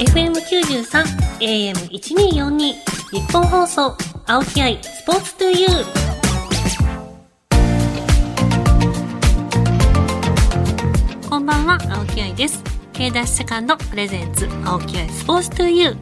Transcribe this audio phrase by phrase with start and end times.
[0.00, 1.04] FM93
[1.40, 2.74] AM1242 日
[3.30, 3.94] 本放送
[4.26, 5.70] 青木愛スポーツトゥユー。
[11.28, 12.64] こんばんは青木愛です。
[12.94, 15.96] K ダッシュセカンドプレゼンツ青木愛スポーツトゥユー。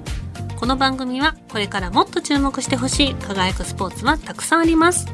[0.54, 5.08] この番組はこれからもっと注目してほしい輝くスポーツはたくさんあります。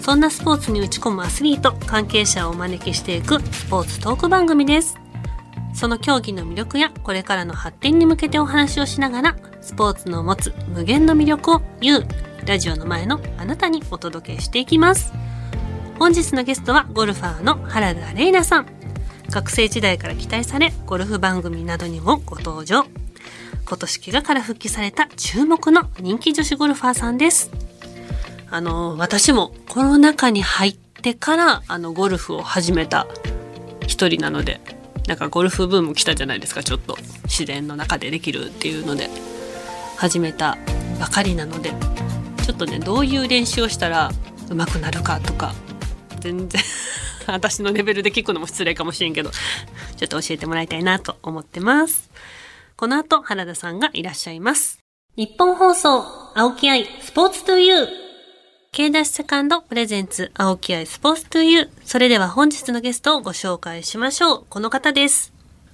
[0.00, 5.00] そんなスポーツに打ち込むアスリート関係者をお招きしていくスポーツトーク番組です。
[5.80, 12.06] その競技の魅力やこれからの発展に向けてお話をしながらスポーツの持つ無限の魅力を言う
[12.44, 15.14] ラジオの前のあなたにお届けしていきます。
[15.98, 18.66] 本日のゲストはゴルファーの原田玲奈さん。
[19.30, 22.84] 学生時代から期待されゴルフ番組などにもご登場。
[23.64, 27.50] 今年怪我から復帰された注目の人気女子ゴルファーさんです。
[28.50, 33.06] あの私もコロナ禍に入ってからあのゴルフを始めた
[33.86, 34.78] 一人なので。
[35.06, 36.96] なんかゴルフブーム来たじゃないですかちょっと。
[37.24, 39.08] 自然の中でできるっていうので
[39.96, 40.58] 始めた
[40.98, 41.72] ばかりなので。
[42.44, 44.10] ちょっとねどういう練習をしたら
[44.48, 45.54] 上手くなるかとか。
[46.20, 46.60] 全然
[47.26, 49.30] 私のレベルで聞くのも失礼かもしれんけど。
[49.96, 52.10] ちょっと教えてもらいたいなと思ってます。
[52.76, 54.78] この後原田さんがいらっしゃいます。
[55.16, 56.02] 日本放送
[56.34, 57.99] 青木愛スポーツトゥユー
[58.72, 64.44] K ダッシュセカンドプレゼンツ青木愛スポーツトゥユーそれでは本日のゲストをご紹介しましょう。
[64.48, 65.32] この方です。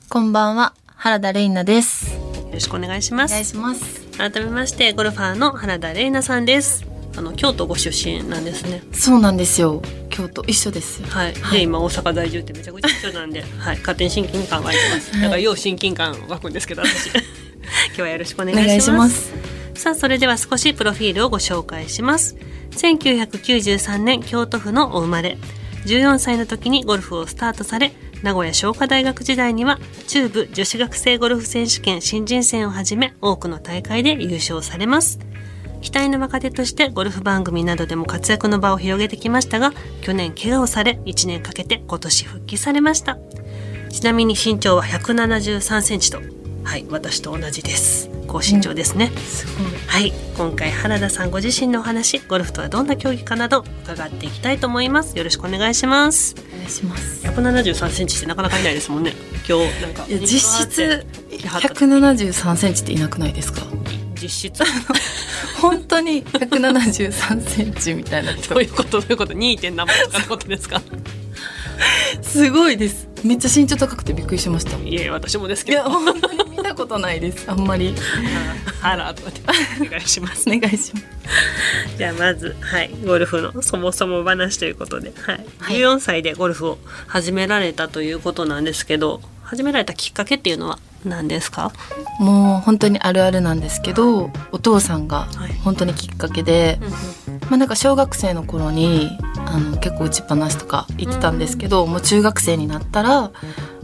[0.08, 2.14] こんばんは、原田玲奈です。
[2.14, 3.32] よろしくお願いします。
[3.32, 4.00] お願いします。
[4.16, 6.86] 改めましてゴルファーの原田玲奈さんです。
[7.18, 8.82] あの京都ご出身なんですね。
[8.92, 9.82] そうなんですよ。
[10.08, 11.02] 京都一緒です。
[11.02, 11.58] はい、はい。
[11.58, 15.12] で今大阪在住ってめちゃくちゃ一緒なんで、 はい、勝手に親近感湧いてます。
[15.20, 17.10] だからよう親近感湧くんですけど私。
[17.88, 19.55] 今日はよろしくお願いします。
[19.76, 22.36] さあそれでは少しプロフィールをご紹介します。
[22.72, 25.38] 1993年京都府のお生まれ。
[25.86, 35.20] 14歳の時にゴルフをスタートされ名古屋商科大学時代には中部女子学生ゴルフ選手権新人戦をはじめ多くの大会で優勝されます。
[35.82, 43.18] 期待の若手としてゴルフ番組などでも活躍の場を広げてきましたが去年怪我をされ1年かけて今年復帰されました。
[43.90, 46.20] ちなみに身長は173センチと
[46.64, 48.15] はい私と同じです。
[48.26, 49.72] 高身長ですね、すごい。
[49.86, 50.12] はい。
[50.36, 55.16] 今回原田さんご自身のお話ゴルフとはどんな競技かなど伺っていきたいと思います。
[55.16, 56.34] よろしくお願いします。
[56.52, 57.26] お願いします。
[57.26, 59.12] 173センチってなかなかいないですもんね。
[59.48, 60.26] 今日なんか実
[60.68, 63.62] 質来はった173センチっていなくないですか？
[64.20, 64.64] 実質
[65.60, 68.34] 本当に173センチみたいな。
[68.34, 69.00] 人どういうこと？
[69.00, 69.58] どういうこと？2.
[69.60, 70.82] 点何倍とかのことですか？
[72.22, 73.08] すごいです。
[73.24, 74.76] めっちゃ身長高くてびっくりしました。
[74.78, 75.78] いいえ私もですけど。
[75.78, 77.50] や本当に見たことないです。
[77.50, 77.94] あんまり。
[78.82, 80.44] あらとお願いします。
[80.48, 81.06] お願いします。
[81.98, 85.46] じゃあまず、はい、ゴルフのそもそも話ということで、はい。
[85.58, 85.76] はい。
[85.76, 91.72] 14歳でゴルフを始められたということなんですけど始められたきっかけっていうのは何ですか？
[92.20, 96.78] もう本当にあるあるなんですけどお父さんがはい本当にきっかけで、
[97.48, 99.10] まあ、なんか小学生の頃に
[99.46, 103.30] あの結構打ちっぱなしとか言ってたんですけど、もう中学生になったら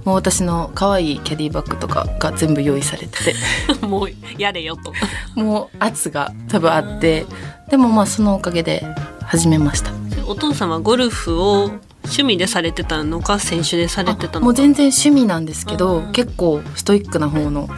[0.04, 3.34] もう私の可愛いキャディバッグとかが全部用意されてて。
[3.86, 4.92] もうやれよと。
[5.40, 7.24] もう圧が多分あって
[7.70, 8.84] でもまあそのおかげで
[9.24, 9.92] 始めました。
[10.26, 11.70] お父さんはゴルフを
[12.04, 14.40] 趣味でされてたのか選手でされてたのか？
[14.40, 16.12] もう全然趣味なんですけどうん。
[16.12, 17.68] 結構ストイックな方の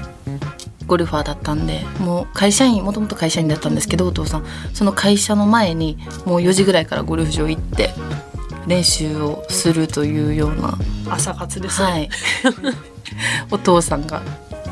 [0.86, 4.44] ゴルファーだったんでもう会社員もともと会社員だったんですけどお父さん。
[4.72, 7.90] その会社の前にもう4時ぐらいからゴルフ場行って
[8.66, 10.76] 練習をするというような
[11.10, 12.10] 朝活ですね、はい。
[13.50, 14.22] お父さんが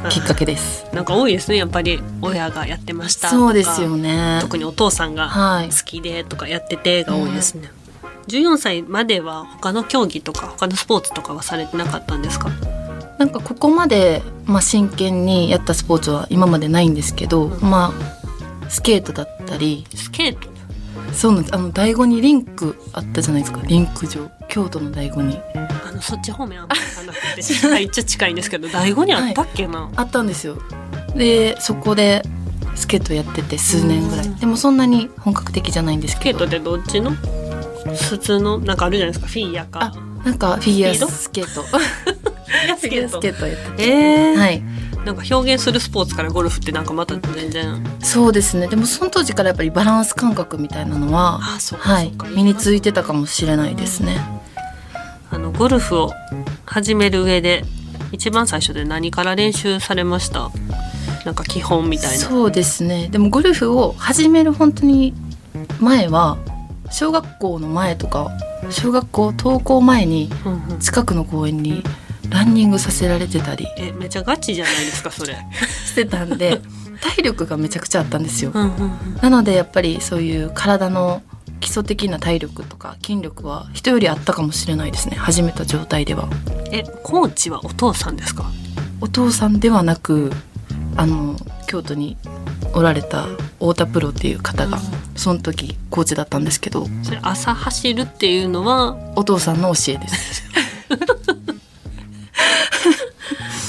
[0.09, 0.87] きっかけです。
[0.93, 3.39] なんか多いですねやっぱり親がやってましたとか。
[3.39, 4.39] そうですよね。
[4.41, 5.69] 特にお父さんがはい。
[5.69, 7.71] 好きでとかやっててが多いですね、
[8.29, 12.51] 14歳までは他の競技とか他のスポーツとかはされてなかったんですか？
[13.23, 17.95] なんかここまで、まあ、真剣にやったスポーツは今までないんですけど、ま
[18.65, 20.49] あスケートだったりスケート？
[21.15, 21.55] そうなんです。
[21.55, 23.63] あの醍醐にリンクあったじゃないですか。
[23.65, 24.29] リンク場。
[24.49, 25.39] 京都の醍醐に。
[25.87, 30.59] あのそっち方面あんまり行かなくてめっちゃ近いんですけど醍醐にあったっけな、あったんですよ。
[31.15, 32.23] でそこで
[32.75, 34.33] スケートやってて数年ぐらうん。
[34.33, 36.41] いでもそんなに本格的じゃないんですけど。
[36.41, 37.13] スケートってどっちの？
[38.11, 38.59] 普通の？
[38.59, 39.29] なんかあるじゃないですか。
[39.29, 39.93] フィギュアか。
[39.95, 41.63] あなんかフィギュアスピード？
[42.79, 43.89] スケートスケートやってて。
[43.89, 44.37] えー。
[44.37, 44.63] はい。
[45.05, 47.85] なんか表現するスポーツからゴルフってなんかまた全然。
[48.01, 48.69] そうですね。
[48.69, 52.13] でもその当時からやっぱりバランス感覚みたいなのはあそうかはい。
[52.37, 54.21] 身についてたかもしれないですね。
[55.31, 56.13] あのゴルフを
[56.67, 57.65] 始める上で
[58.13, 60.51] 一番最初で何から練習されました？
[61.25, 62.25] なんか基本みたいな。
[62.25, 63.09] そうですね。
[63.09, 65.15] でもゴルフを始める本当に
[65.81, 66.39] 前は
[66.93, 68.31] 小学校の前とか
[68.71, 70.79] 小学校登校前にうんうん。
[70.79, 71.83] 近くの公園に
[72.33, 73.67] ランニングさせられてたり。
[73.77, 75.37] えめちゃガチじゃないですかそれ。
[75.87, 76.61] してたんで
[77.01, 78.53] 体力がめちゃくちゃあったんですよ。
[79.21, 81.23] なのでやっぱりそういう体の
[81.61, 85.17] 基礎的な体力とか筋力は人よりあったかもしれないですね。
[85.17, 86.29] 始めた状態では。
[86.71, 88.45] えコーチはお父さんですか？
[89.01, 90.33] お父さんではなく
[90.97, 91.37] あの
[91.67, 92.17] 京都に
[92.75, 93.27] おられた
[93.59, 94.79] 太田プロっていう方が
[95.17, 96.87] その時コーチだったんですけど。
[97.03, 98.97] それ朝走るっていうのは？
[99.17, 100.43] お父さんの教えです。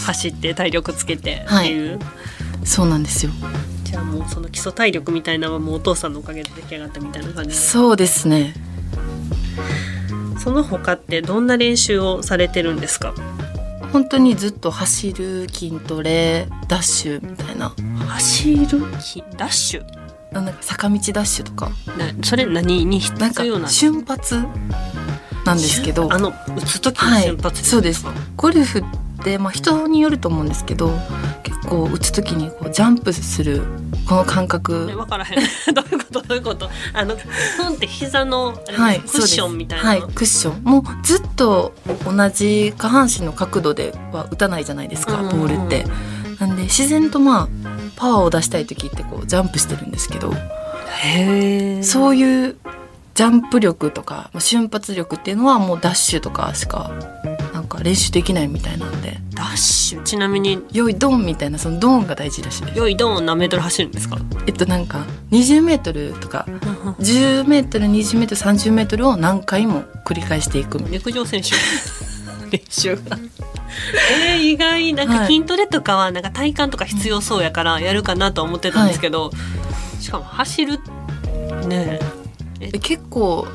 [0.04, 2.00] 走って体力つけてっていう、
[2.64, 3.32] そうなんですよ。
[3.84, 8.54] じゃあもうその基礎体力みたいなのはもうお父さんのおかげで出来上がったみたいな感じそうですね。
[10.40, 13.14] その他ってどんな練習をされてるんですか？
[13.94, 17.74] 本当にずっと走る筋トレダッシュみたいな。
[18.08, 18.68] 走る
[19.00, 19.86] きダッシュ？
[20.32, 21.70] なんか坂道ダッシュとか。
[21.98, 22.86] なそれ何？
[22.86, 23.70] に必要な？
[23.70, 24.44] 瞬発
[25.46, 26.12] なんですけど。
[26.12, 27.24] あの打つ時のはい。
[27.24, 28.06] 瞬発そうです。
[28.36, 28.84] ゴルフっ
[29.24, 30.92] て、まあ、人によると思うんですけど
[31.44, 33.63] 結構打つ時にこうジャンプする
[34.07, 34.88] この感覚。
[34.92, 35.39] え分からへん。
[35.74, 36.21] どういうこと？
[36.21, 36.69] どういうこと？
[36.94, 40.63] あのふんって膝のはい、クッションみたいな、はい、クッション。
[40.63, 41.74] もうずっと
[42.06, 45.86] 同じ下半身の角度では打たないじゃないですかうんボールって。
[46.39, 47.48] なんで自然とまあ
[47.95, 52.57] パワーを出したい時ってこうジャンプしてるんですけどへえそういう
[53.13, 56.92] ジャンプ力とかまあ瞬発力っていうのはもうダッシュとかしか
[57.74, 59.18] か練習できないみたいなんで。
[59.36, 60.04] ダッシュ。
[60.04, 60.64] ちなみに。
[60.72, 62.78] 良いドーンみたいなそのドーンが大事らしいです。
[62.78, 64.18] 良いドーン何メートル走るんですか？
[64.48, 66.46] えっとなんか20メートルとか
[67.00, 70.80] 10メートル20メートル30メートルを何回も繰り返していく。
[70.90, 71.50] 陸上選手。
[72.56, 73.18] 練習が。
[74.28, 74.94] えー、意外。
[74.94, 75.28] なんかはい。
[75.28, 79.31] 筋トレとかはなんか体幹とか必要そうやからやるかなとは思ってたんですけど、
[80.00, 80.80] しかも走る
[81.68, 82.00] ね。
[82.60, 82.80] えな。
[82.80, 83.48] 結構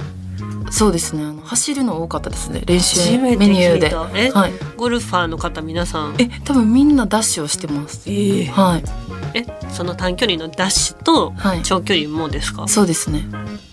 [0.71, 1.25] そうですね。
[1.45, 2.63] 走るの多かったですね。
[2.67, 3.95] 練習メニューで。
[3.95, 6.15] はい、ゴルファーの方皆さん？
[6.19, 8.03] え多分みんなダッシュをしてます。
[8.07, 8.85] えはい。
[9.35, 11.63] えその短距離のダッシュとはい。
[11.63, 13.25] 長距離もですか、そうですね。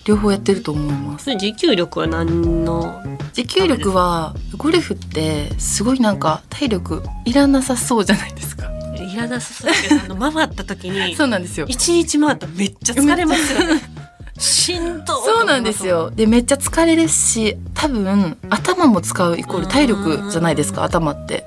[0.04, 1.34] 両方やってると思います。
[1.36, 3.02] 持久力は何の？
[3.32, 8.64] 持久力はゴルフってすごいなんか体力いらなさそうじゃないですか。
[8.98, 9.70] いらなさそう。
[9.70, 11.66] だけどあの回った時に そうなんですよ。
[11.68, 13.82] 一日回ったらめっちゃ疲れますよね
[14.38, 16.10] しんどいそうなんですよ。
[16.10, 21.46] でめっちゃ疲れるし多分頭も使うイコール体力じゃないですか頭って。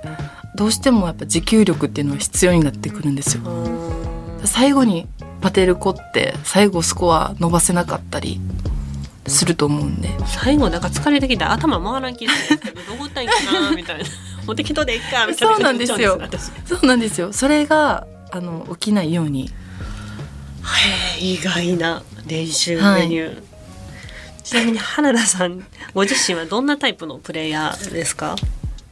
[0.56, 3.44] どうしてもやっぱ持久力っていうのは必要になってくるんですよ。
[4.44, 5.08] 最後に
[5.42, 8.42] バテる子って最後スコア伸ばせなかったり
[9.26, 10.10] すると思うんで。
[10.26, 14.04] 最後なんか疲れてきたら頭回らん気がするんですけどどこ行ったらいいかなみたいな
[14.46, 16.20] もう適当でいいかみたいなそうなんですよ
[16.66, 17.32] そうなんですよ。
[17.32, 19.50] それがあの起きないように。
[21.20, 23.42] え意外な練習メニュー、
[24.44, 28.36] ちなみに原田さんご自身はどんなタイプのプレイヤーですか？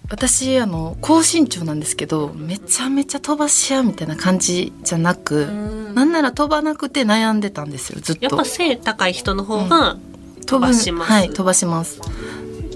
[0.10, 5.46] 私あの高身長なんですけどめちゃめちゃ飛ばし屋みたいな感じじゃなく、
[5.94, 8.24] なんなら飛ばなくて悩んでたんですよずっと。
[8.24, 9.98] やっぱ背高い人の方が、
[10.46, 11.12] 飛ばします。
[11.12, 12.00] はい飛ばします。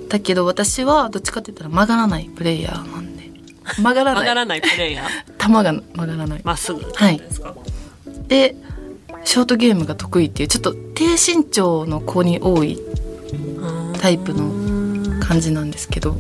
[0.10, 3.30] だけど私はどっちかって言ったら曲がらないプレイヤーなんで。
[3.78, 4.24] 曲がらない。
[4.24, 5.08] 曲がらないプレイヤー？
[5.40, 6.42] 球が曲がらない。
[6.44, 7.56] まっすぐはいですか、
[8.28, 8.58] で
[9.24, 12.80] ショートゲームが得意っていうちょっと低身長の子に多い
[14.02, 16.18] タイプの感じなんですけど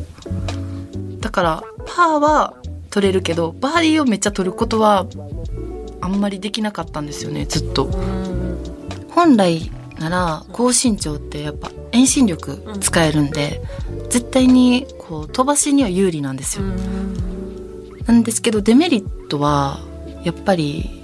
[1.20, 2.56] だからパーは
[2.90, 5.08] 取れるけどバーディーをめっちゃ取ることは
[6.02, 7.90] あんまりできなかったんですよねずっと。
[9.10, 13.62] 本来なら高身長ってやっぱ遠心力使えるんで、
[14.10, 16.66] 絶対にこう飛ばしには有利なんですよ、
[18.08, 19.80] なんですけどデメリットは
[20.24, 21.01] やっぱり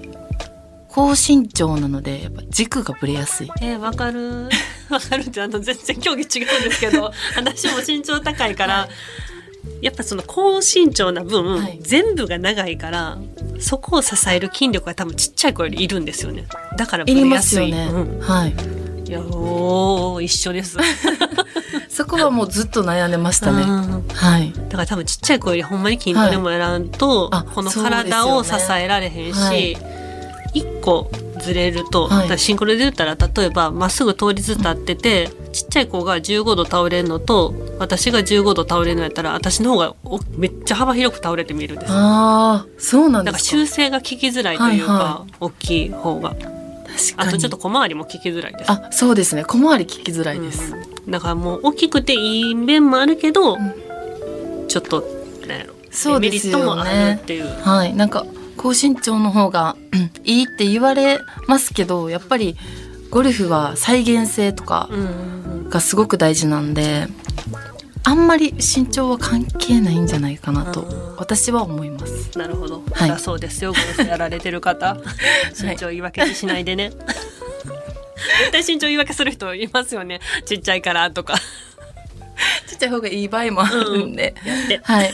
[0.97, 3.51] 高身長なのでやっぱ軸がぶれやすい。
[3.61, 4.49] えー、わかる。
[4.89, 8.89] わかるってあの全然競技違うんですけど 私も身長高いから、
[9.79, 11.77] やっぱその高身長な分、はい。
[11.81, 13.19] 全部が長いから
[13.59, 16.47] そこを支える筋力が多分ちっちゃい子よりいるんですよね。
[16.77, 17.49] だからぶれやすい。
[17.49, 18.19] すよね、うん。
[18.19, 18.55] はい。
[19.07, 20.77] いやおー一緒です、
[21.87, 24.07] そこはもうずっと悩んでましたね、うん。
[24.13, 24.51] はい。
[24.51, 29.96] だから多分ちっちゃい子よりほんまに筋トレもやらんと、はいあこの体を支えられへんそうですし、一
[30.87, 31.11] 個
[31.43, 32.39] ずれると、はい。
[32.39, 41.91] シンクロで言ったら例えばまっすぐ倒立立ってて、ちっちゃい子が15度倒れるのと私が15度倒れるのやったら私の方がおめっちゃ幅広く倒れて見えるんです。
[41.91, 46.29] よああそうなんだから修正が効きづらいというか、はいは大きい方が。
[46.29, 46.57] 確かに。
[47.17, 48.71] あとちょっと小回りも効きづらいです。
[48.71, 49.43] あそうですね。
[49.43, 51.11] 小回り聞きづらいです、うん。
[51.11, 53.73] だからもう大きくていい面もあるけど、ん。
[54.67, 55.03] ちょっと
[55.47, 55.73] なんやろ。
[55.91, 56.63] そうですよね。
[56.63, 57.61] デメリットもあるっていう。
[57.61, 57.93] はい。
[57.93, 58.25] なんか
[58.57, 62.57] 高身長の方がうんいいって言われますけどやっぱり
[63.09, 64.99] ゴルフは再現性とかうん。
[64.99, 65.37] うん
[65.69, 67.07] がすごく大事なんで
[68.03, 72.37] あんまり身長は関係ないんじゃないかなとうん私は思います。
[72.37, 73.09] なるほど、はい。
[73.09, 73.73] だそうですよ。
[73.73, 74.95] ゴルフやられてる方。
[75.59, 76.91] 身長言い訳にしないでね、
[78.51, 80.21] 絶対身長言い訳する人いますよね。
[80.45, 81.37] ちっちゃいからとか。
[82.67, 84.79] ちっちゃい方がいい場合もあるんで、やって。
[84.83, 85.13] はい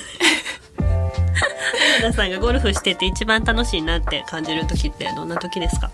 [2.03, 5.89] 皆さんがゴルフしてて一番楽しいなって感じる時ってどんな時ですか？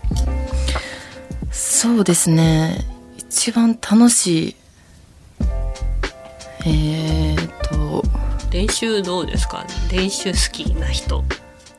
[1.52, 2.84] そうですね。
[3.16, 4.56] 一番楽しい。
[6.66, 8.04] えー、と。
[8.50, 9.64] 練習どうですか？
[9.92, 11.24] 練習好きな人。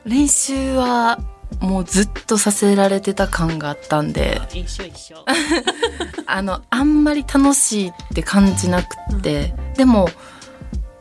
[0.05, 1.19] 練習は
[1.59, 4.41] もうずっとさせられてた感があったんで。
[4.55, 5.25] 一緒一緒。
[6.27, 10.09] あのあんまり楽しいって感じなくって、でも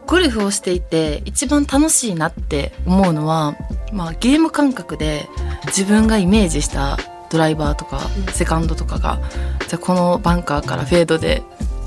[0.09, 3.55] ゴルフをしていて一番楽しいなって思うのは、
[3.93, 5.29] まあ、ゲーム感覚で
[5.67, 6.97] 自分がイメージした
[7.29, 8.33] ドライバーとかうん。
[8.33, 9.19] セカンドとかが
[9.67, 11.43] じゃあこのバンカーからフェードで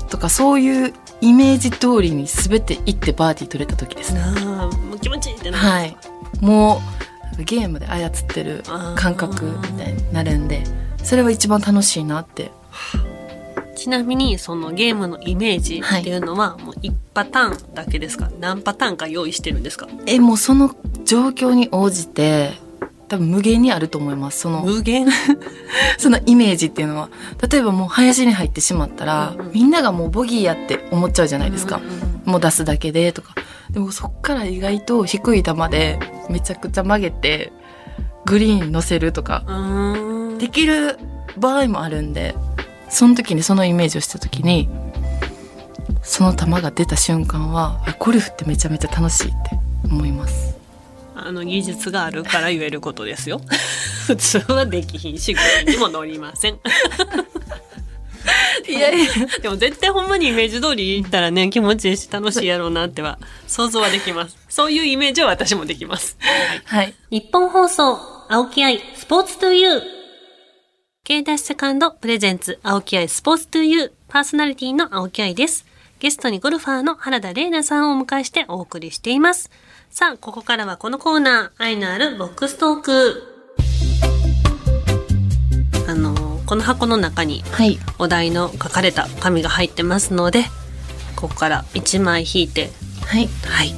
[0.09, 4.13] とかそういうイメージ通りに全て行ってバーディー取れた時です。
[4.13, 4.21] ね。
[4.45, 5.97] もう気持ちいいってなはい。
[6.39, 6.81] も
[7.37, 8.63] うゲームで操ってる
[8.95, 10.63] 感覚みたいになるんで
[11.03, 12.51] それは一番楽しいなって
[13.75, 18.29] ちなみにそのゲームのイメージっていうのはもう1パターンだけですか？
[18.39, 19.87] 何パターンか用意してるんですか？
[20.05, 20.75] えもうその
[21.05, 22.51] 状況に応じて
[23.07, 24.39] 多分無限にあると思います。
[24.41, 25.07] その無限？
[25.97, 27.09] そのイメージっていうのは。
[27.49, 29.51] 例えばもう林に入ってしまったら、うんうん。
[29.53, 33.35] みんながもうボギーやって思っちゃうじゃないですか、うんうんもう出すだけでとか。
[33.69, 35.99] でもそっから意外と低い球で
[36.29, 37.51] めちゃくちゃ曲げて
[38.25, 39.43] グリーン乗せるとか
[40.39, 40.97] できる
[41.37, 42.33] 場合もあるんで
[42.93, 44.69] その時にそのイメージをした時に
[46.03, 50.55] その球が出た瞬間はあゴルフってめちゃめちゃ楽しいって思います。
[51.15, 53.41] あの技術があるから言えることですよ。
[54.05, 55.35] 普通はできひんし
[55.65, 56.59] にも乗りません。
[58.67, 59.07] いやいや。
[59.41, 64.37] でも絶対ほんまにイメージ通りいったらね気持ちいいし楽しいやろうなっては想像はできます。
[64.49, 66.17] そういうイメージは私もできます。
[66.65, 66.93] はい。
[67.09, 67.97] 日本放送、
[68.29, 70.02] 青木愛、スポーツトゥユー。
[71.05, 73.91] K ダッシュセカンドプレゼンツ、青木愛スポーツトゥユー。
[74.07, 75.65] パーソナリティの青木愛です。
[75.99, 79.51] ゲストにゴルファーの原田玲奈さんをお迎えしてお送りしています。
[79.89, 83.21] さあ、ここからはこのコーナー、愛のあるボックストーク。
[85.89, 90.45] あの、この箱の中にはいお題の書かれた紙が入ってますので、
[91.17, 92.69] ここから1枚引いて、
[93.05, 93.75] はいはい。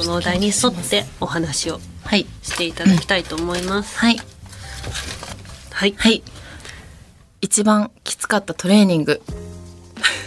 [0.00, 3.98] そのお題に沿ってお話をはいしていただきたいと思います。
[3.98, 4.16] はい
[5.70, 5.94] はい。
[5.98, 6.22] はい
[7.44, 9.20] 一番きつかったトレーニング。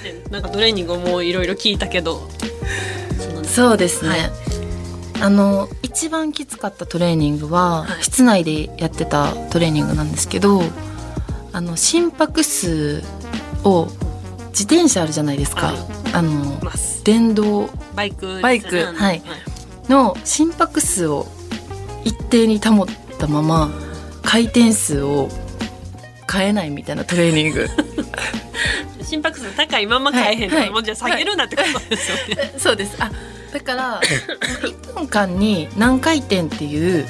[0.03, 2.29] でなんかトレーニングもいろいろ聞いたけど、
[3.43, 4.19] そうですね、はい。
[5.23, 8.03] あの一番きつかったトレーニングは、はい。
[8.03, 10.61] 室内でやってたトレーニングなんですけど
[11.53, 13.01] あの心拍数
[13.63, 13.87] を
[14.49, 15.73] 自転車あるじゃないですか、
[16.13, 16.59] あの。
[17.03, 18.41] 電動バイク。
[18.41, 18.93] バイク。
[18.93, 19.23] はい。
[19.89, 21.25] の心拍数を
[22.03, 22.85] 一定に保っ
[23.17, 23.71] たまま
[24.21, 25.29] 回転数を
[26.31, 27.67] 変えないみたいなトレーニング。
[29.03, 30.73] 心拍数高いまま変えへんと、はいはい。
[30.73, 32.53] もうじゃあ下げるなってことですよね。
[32.57, 32.95] そうです。
[32.99, 33.09] あ
[33.53, 37.07] だから1分間に何回転っていう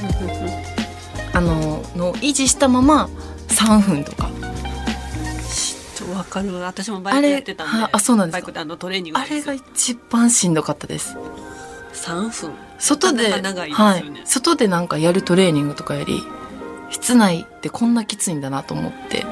[1.34, 3.10] あののを維持したまま
[3.50, 4.30] 3分とか。
[5.50, 8.40] ちょっとわかる私もバイクやってたんであそうなんですか？
[8.40, 11.18] バイクであのトレーニングあれが一番しんどかったです。
[11.94, 12.54] 3分。
[12.80, 13.54] 外でね。
[13.72, 16.22] はい、外でなんかやるトレーニングとかより
[16.90, 19.26] 室内ってこんなきついんだなと思って。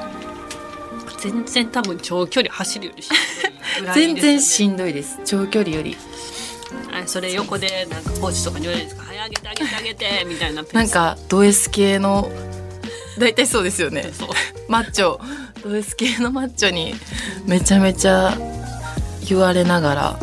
[1.18, 5.18] 全然多分長距離走るよりしんどいぐらい全然しんどいです。
[5.24, 5.96] 長距離より。
[7.06, 12.30] それ横でなんかコーチとかに言われるんですか「はい上げて上げて上げて」みたいななんかド S 系の
[13.18, 14.12] 大体そうですよね。
[14.68, 15.18] マッチョ。
[15.62, 16.94] ド S 系のマッチョに
[17.44, 18.36] めちゃめちゃ
[19.26, 20.18] 言われながら。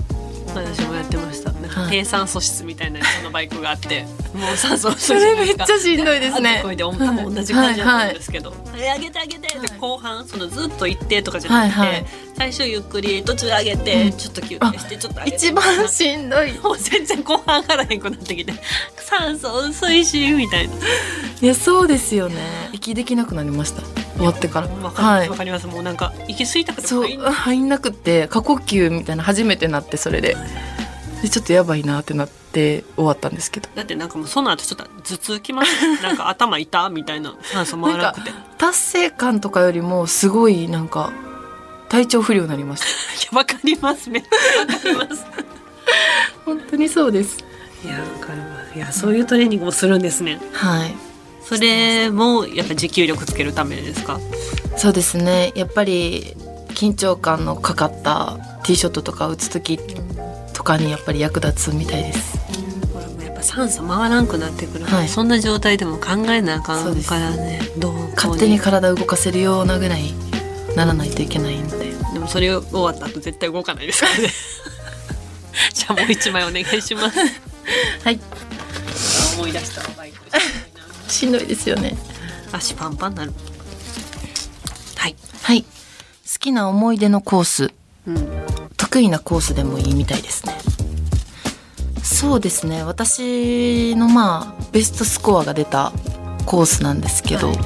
[0.55, 1.51] 私もやってました。
[1.89, 2.99] 低酸素室みたいな
[3.33, 6.61] バイクがあってもう酸素それめっちゃしんどいですね。
[6.63, 12.05] 声で多分同じ感じだったんですけど「はい上げて上げて」って後半そのずっと一定とかじゃなくて、はいはい。
[12.35, 16.51] 最初ゆっくり途中上げて、ちょっと休憩してちょっと一番しんどい。
[16.59, 18.53] もう全然後半からへんくなってきて
[18.97, 20.73] 酸素薄いしみたいな。
[21.41, 22.69] いやそうですよね。
[22.71, 23.83] 息できなくなりました。
[24.15, 24.67] 終わってから。
[24.67, 25.29] わかはい。
[25.29, 25.67] わかります。
[25.67, 27.33] もうなんか息吸いたくてそう入んない。
[27.33, 30.35] 入んなくって過呼吸みたいな初めてなってそれで
[31.23, 33.69] でちょっとやばいなってなって終わったんですけど。
[33.73, 35.71] だってなんかもうその後ちょっと頭痛きます
[36.03, 38.29] なんか頭痛みたいな酸素回らなくて。
[38.29, 41.11] い達成感とかよりもすごいなんか
[41.89, 42.85] 体調不良になりました。
[43.31, 44.65] やわかりますめっちゃわ
[44.99, 45.25] かります。
[46.45, 47.37] 本当にそうです。
[47.85, 48.45] いやわかるわ。
[48.75, 50.39] いやそういうトレーニングもするんですね。
[50.51, 50.93] はい。
[51.45, 54.19] それもやっぱ持久力つけるためですか？
[54.77, 55.51] そうですね。
[55.55, 56.35] やっぱり
[56.69, 60.01] 緊張感のかかったティーショットとか打つ時と
[60.63, 62.37] とかにやっぱり役立つみたいです。
[62.93, 65.09] これもやっぱ酸素回らんくなってくるはい。
[65.09, 67.59] そんな状態でも考えなあかんからね。
[67.77, 70.13] どう勝手に体動かせるようなぐらい
[70.77, 71.91] ならないといけないんで。
[72.13, 74.29] でもそれ終わった後絶対動かないですからね。
[75.75, 77.19] じゃあもう一枚お願いします。
[78.05, 78.19] はい。
[79.35, 81.97] 思い出したバイクしんどいですよね。
[82.53, 83.33] 足パンパンなる。
[84.95, 85.15] はい。
[85.41, 85.63] はい。
[85.63, 85.67] 好
[86.39, 87.73] きな思い出のコース。
[88.07, 88.42] うん
[88.93, 90.53] 得意なコースでもいいみたいですね
[92.03, 95.91] そうですね私のまあベストスコアが出た
[96.45, 97.57] コースなんですけど、はい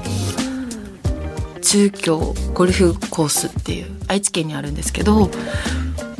[1.59, 5.29] 中京ゴルフコースっていう愛知県にあるんですけど、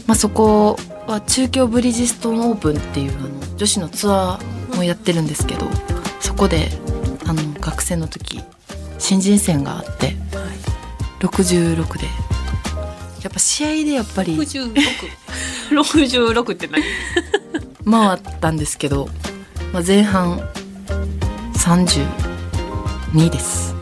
[0.05, 5.69] まあ、そこは中京ブリヂストンオープンっていうあの女子のツアーもやってるんですけど
[6.19, 6.67] そこで
[7.25, 8.43] あの学生の時
[8.99, 10.17] 新人戦があって
[11.21, 12.07] 66で
[13.27, 14.37] やっぱ試合でやっぱり。
[14.37, 14.73] 66
[15.69, 16.81] 66って何？
[17.83, 19.09] 回ったんですけど、
[19.73, 20.39] まあ、前半
[21.55, 23.75] 32です。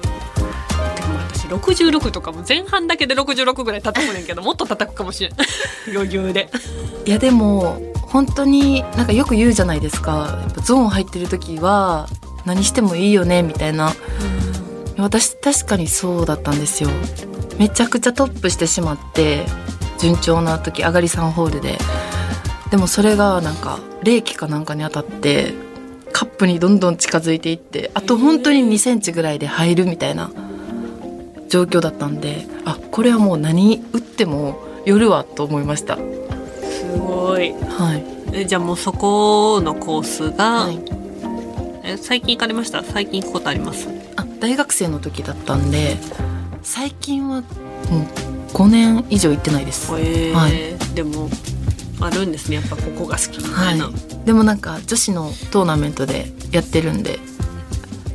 [0.96, 5.34] でも私66とかも前半だけで66ぐらい叩くねんけど もっと叩くかもしれん。
[5.96, 6.50] 余裕で。
[7.06, 10.40] いやでも本当になんかよく言うじゃないですか。
[10.42, 12.10] やっぱゾーン入ってる時は
[12.46, 13.94] 何してもいいよねみたいな。
[14.98, 16.90] 私確かにそうだったんですよ
[17.58, 19.46] めちゃくちゃトップしてしまって
[20.00, 21.78] 順調な時上がり3ホールで。
[22.72, 25.54] でもそれがなんか冷気かなんかに当たって
[26.12, 30.32] カップにどんどん近づいていってあと本当に2センチぐらいで入るみたいな
[31.48, 35.96] 状況だったんであこれはもう何打っても夜はと思いました。
[35.96, 36.02] す
[36.98, 37.54] ごい。
[37.54, 40.80] はい、えじゃあもうそこのコースが、はい、
[41.84, 42.84] え最近行かれました？
[42.84, 43.88] 最近行くことあります？
[44.16, 45.98] あ大学生の時だったんで
[46.66, 47.44] 最近はもう
[48.54, 49.92] 5年以上行ってないです。
[50.00, 50.34] えー。
[50.34, 50.96] はい。
[50.96, 51.30] でも
[52.02, 53.78] あるんですねやっぱここが好きみたはい。
[53.78, 53.90] な、
[54.26, 57.20] でもなんか女子のトーナメントでやってるんで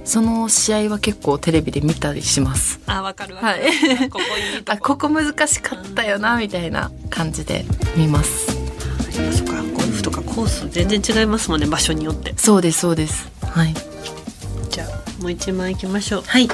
[0.04, 2.80] その試合は結構テレビで見たりします。
[2.87, 4.10] あわかるわかる、はい。
[4.10, 4.25] ここ
[4.56, 7.65] いいと あここ難しかったよなみたいな感じで
[7.97, 8.47] 見ます。
[8.47, 9.63] そっか。
[9.63, 12.34] ゴルフとかコース全然違いますもんね場所によって。
[12.36, 13.28] そうですそうです。
[13.43, 13.75] はい。
[14.71, 16.23] じゃあもう一枚行きましょう。
[16.26, 16.49] はい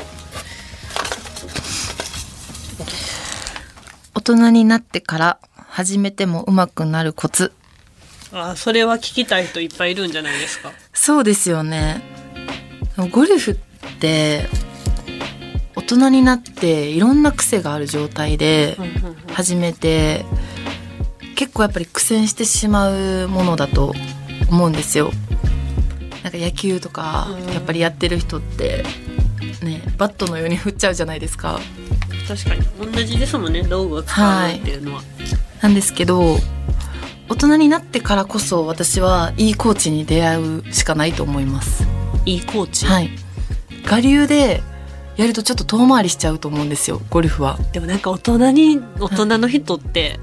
[4.34, 7.52] 人になってから始めても上手くなるコツ。
[8.32, 10.72] あそれは聞きたい人いっぱいいるんじゃないですか？
[10.92, 12.02] そうですよね。
[13.12, 13.56] ゴルフっ
[14.00, 14.48] て
[15.76, 18.76] 大人になっていろんな癖がある状態で
[19.32, 20.24] 始めて
[21.36, 23.94] 結構やっぱり苦戦してしまうものだと
[24.50, 25.12] 思うんですよ。
[26.24, 27.52] なんか野球とかうん。
[27.54, 28.82] やっぱりやってる人って
[29.62, 31.60] ねバットのように振っちゃうじゃないですか
[32.26, 32.92] 確かに。
[32.92, 33.62] 同じですもんね。
[33.62, 35.02] 道具を使うっていうのは、
[35.62, 36.38] なんですけど
[37.28, 41.86] 大人になってからこそ私はいいコーチに出会うしかないと思います。
[42.24, 43.10] いいコーチ、はい。
[43.88, 44.62] 我流で
[45.16, 47.58] やるとちょっと遠回りしちゃうと思うんですよゴルフは。
[47.72, 50.18] でもなんか大人に大人の人って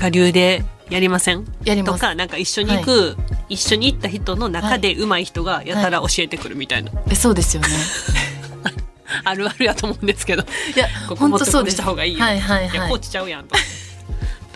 [0.00, 1.44] 我流でやりません？
[1.64, 2.00] やります。
[2.00, 3.16] とかなんか一緒に行く、
[3.48, 7.68] 一緒に行った人の中で上手い人がやたら教えてくるみたいな、えそうですよね
[9.24, 10.42] ある あるやと思うんですけど。
[10.42, 11.74] いやここ本もっとこう当そうです。
[11.76, 12.74] した方がいいよ、はいはいい。
[12.74, 13.56] やはいコーチちゃうやんと。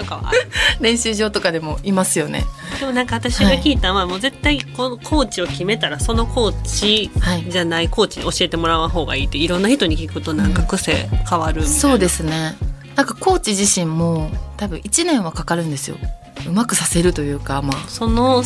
[0.00, 0.32] とかは
[0.80, 2.44] 練習場とかでもいますよね。
[2.80, 12.56] でもなんか私が聞いたのは、もう絶対このコーチを決めたらそのコーチはいじゃないコーチに教えてもらわん方がいいっていろんな人に聞くとなんか癖変わるみたいな、そうですね。
[12.96, 15.98] なんかコーチ自身も多分1年はかかるんですよ。
[16.46, 18.42] うまくさせるというかまその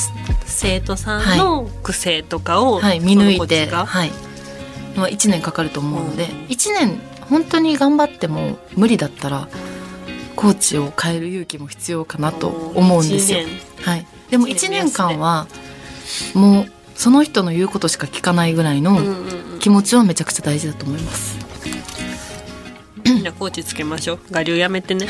[0.47, 3.67] 生徒さんの癖とかを、あはい見抜いて。
[3.67, 4.11] はい
[4.97, 9.49] まあ1年かかると思うので1年本当に頑張っても無理だったら
[10.37, 13.41] コーチを変える勇気も必要かなと思うんですよ。
[13.83, 15.47] はい、でも1年間は
[16.35, 19.59] もうその人の言うことしか聞かないぐらいのうんうんうん。
[19.59, 21.39] 気持ちはめちゃくちゃ大事だと思います。
[23.05, 24.21] みんなコーチつけましょう。
[24.31, 25.09] 我流やめてね。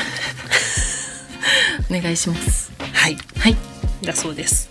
[1.91, 2.71] お願いします。
[2.93, 3.17] はい。
[3.37, 3.57] はい。
[4.01, 4.69] だそうです。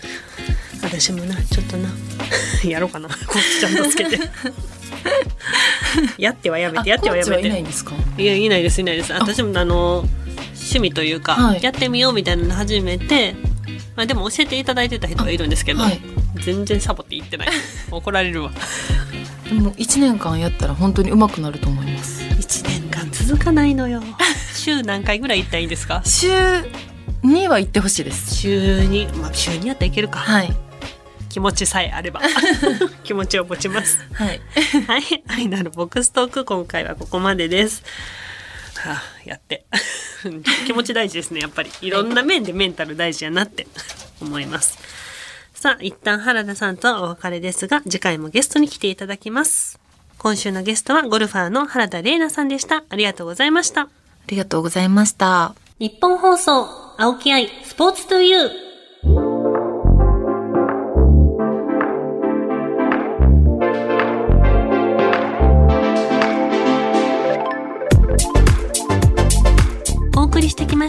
[0.83, 1.90] 私もなちょっとな。
[2.64, 3.09] やろうかな。
[3.09, 4.18] コーチちゃんとつけて
[6.18, 7.92] やってはやめてやってはやめてはいないんですか？
[8.18, 10.04] いやいないですいないです私もあの
[10.54, 13.35] 趣味というか、はいやってみようみたいなの始めて、
[13.96, 16.00] まあ、でも教えていただいてた人はいるんですけど、はい。
[16.40, 17.48] 全然サボって言ってない
[17.92, 18.50] 怒られるわ
[19.48, 22.22] でも1年間やったら本当に上手くなると思います。
[22.22, 24.02] 1年間続かないのよ
[24.54, 26.02] 週何回ぐらい行ったらいいんですか？
[26.04, 26.28] 週
[27.22, 28.35] には行ってほしいです。
[28.35, 30.52] 週にまあ週にやったらいけるか、はい。
[31.34, 32.20] 気持ちさえあれば
[33.02, 34.40] 気持ちを持ちますはい。
[34.86, 37.82] はい愛なるボックストーク今回はここまでです
[38.76, 39.66] はあ、やって。
[40.64, 41.72] 気持ち大事ですね、やっぱり。
[41.80, 43.66] いろんな面でメンタル大事やなって
[44.20, 44.78] 思います。
[45.54, 49.80] さあ、一旦原田さんとはお別れですが、次回もゲストに来ていただきます。
[50.18, 52.84] 今週のゲストはゴルファーの原田玲奈さんでした。
[52.88, 53.82] ありがとうございました。
[53.82, 53.88] あ
[54.28, 55.54] りがとうございました。
[55.80, 56.68] 日本放送、
[56.98, 58.63] 青木愛、スポーツトゥユー。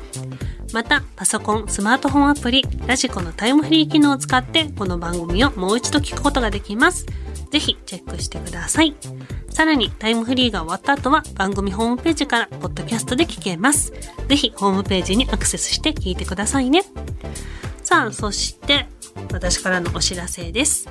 [0.73, 7.07] また、パソコン、スマートフォンアプリ、ラジコのタイムフリー機能を使って、この番組をもう一度聞くことができます。
[7.51, 8.95] ぜひ、チェックしてください。
[9.51, 13.93] さらに、タイムフリーが終わった後は、番組ホームページから、ポッドキャストで聞けます。
[14.29, 16.83] ぜひ、ホームページにアクセスして聞いてくださいね。
[17.83, 18.87] さあ、そして、
[19.33, 20.89] 私からのお知らせです。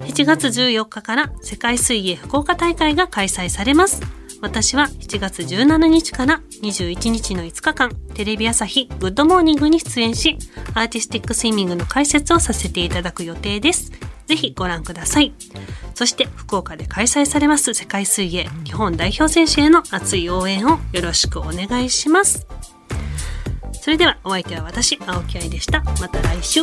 [0.00, 4.00] 7月14日から世界水泳福岡大会が開催されます。
[4.40, 10.38] 私は7月17日から21日の5日間、テレビ朝日グッドモーニングに出演し、
[10.74, 13.92] アーティスティックスイミングの解説をさせていただく予定です。
[14.26, 15.32] ぜひご覧ください。
[15.94, 22.46] そして福岡で開催されます世界水泳日本代表選手への熱い応援をよろしくお願いします。
[23.72, 25.82] それではお相手は私、青木愛でした。
[26.00, 26.60] また来週。